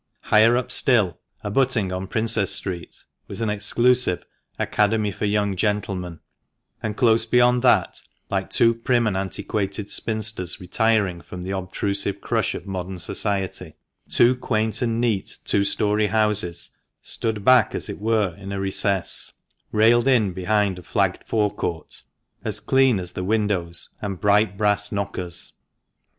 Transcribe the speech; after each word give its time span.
Higher 0.21 0.57
up 0.57 0.71
still, 0.71 1.19
abutting 1.43 1.91
on 1.91 2.07
Princess 2.07 2.51
Street, 2.51 3.03
was 3.27 3.39
an 3.39 3.51
exclusive 3.51 4.25
"Academy 4.57 5.11
for 5.11 5.25
young 5.25 5.55
gentlemen," 5.55 6.21
and 6.81 6.97
close 6.97 7.27
beyond 7.27 7.61
that, 7.61 8.01
like 8.27 8.49
two 8.49 8.73
prim 8.73 9.05
and 9.05 9.15
antiquated 9.15 9.91
spinsters 9.91 10.59
retiring 10.59 11.21
from 11.21 11.43
the 11.43 11.51
obtrusive 11.55 12.19
crush 12.19 12.55
of 12.55 12.65
modern 12.65 12.97
society, 12.97 13.75
two 14.09 14.33
quaint 14.35 14.81
and 14.81 14.99
neat 14.99 15.37
two 15.45 15.63
storey 15.63 16.07
houses 16.07 16.71
stood 17.03 17.45
back 17.45 17.75
as 17.75 17.87
it 17.87 17.99
were 17.99 18.35
in 18.39 18.51
a 18.51 18.59
recess, 18.59 19.33
railed 19.71 20.07
in 20.07 20.33
behind 20.33 20.79
a 20.79 20.81
flagged 20.81 21.23
forecourt, 21.27 22.01
as 22.43 22.59
clean 22.59 22.99
as 22.99 23.11
the 23.11 23.23
windows 23.23 23.89
and 24.01 24.19
bright 24.19 24.57
brass 24.57 24.91
knockers. 24.91 25.53